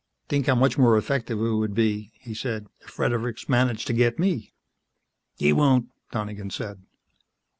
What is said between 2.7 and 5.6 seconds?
"if Fredericks managed to get me." "He